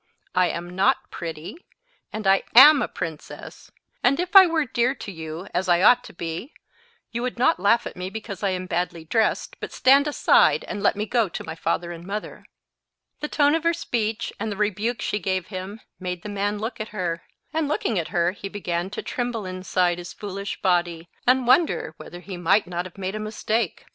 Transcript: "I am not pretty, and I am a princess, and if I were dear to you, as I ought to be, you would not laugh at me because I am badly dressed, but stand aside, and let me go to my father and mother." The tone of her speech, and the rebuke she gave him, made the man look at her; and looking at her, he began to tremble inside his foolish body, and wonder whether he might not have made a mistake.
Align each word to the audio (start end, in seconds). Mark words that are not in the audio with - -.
"I 0.33 0.47
am 0.47 0.75
not 0.75 1.11
pretty, 1.11 1.63
and 2.11 2.25
I 2.25 2.41
am 2.55 2.81
a 2.81 2.87
princess, 2.87 3.71
and 4.03 4.19
if 4.19 4.35
I 4.35 4.47
were 4.47 4.65
dear 4.65 4.95
to 4.95 5.11
you, 5.11 5.45
as 5.53 5.69
I 5.69 5.83
ought 5.83 6.03
to 6.05 6.11
be, 6.13 6.55
you 7.11 7.21
would 7.21 7.37
not 7.37 7.59
laugh 7.59 7.85
at 7.85 7.95
me 7.95 8.09
because 8.09 8.41
I 8.41 8.49
am 8.49 8.65
badly 8.65 9.05
dressed, 9.05 9.57
but 9.59 9.71
stand 9.71 10.07
aside, 10.07 10.63
and 10.67 10.81
let 10.81 10.95
me 10.95 11.05
go 11.05 11.29
to 11.29 11.43
my 11.43 11.53
father 11.53 11.91
and 11.91 12.03
mother." 12.03 12.47
The 13.19 13.27
tone 13.27 13.53
of 13.53 13.61
her 13.63 13.75
speech, 13.75 14.33
and 14.39 14.51
the 14.51 14.57
rebuke 14.57 15.03
she 15.03 15.19
gave 15.19 15.49
him, 15.49 15.79
made 15.99 16.23
the 16.23 16.29
man 16.29 16.57
look 16.57 16.79
at 16.79 16.87
her; 16.89 17.21
and 17.53 17.67
looking 17.67 17.99
at 17.99 18.07
her, 18.07 18.31
he 18.31 18.49
began 18.49 18.89
to 18.89 19.03
tremble 19.03 19.45
inside 19.45 19.99
his 19.99 20.13
foolish 20.13 20.63
body, 20.63 21.09
and 21.27 21.45
wonder 21.45 21.93
whether 21.97 22.21
he 22.21 22.37
might 22.37 22.65
not 22.65 22.85
have 22.85 22.97
made 22.97 23.13
a 23.13 23.19
mistake. 23.19 23.85